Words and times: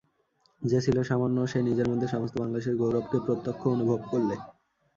যে 0.61 0.79
ছিল 0.81 0.97
সামান্য 1.03 1.37
সে 1.47 1.59
নিজের 1.61 1.89
মধ্যে 1.89 2.07
সমস্ত 2.07 2.35
বাংলাদেশের 2.37 2.75
গৌরবকে 2.75 3.17
প্রত্যক্ষ 3.25 3.61
অনুভব 3.67 3.99
করলে। 4.11 4.35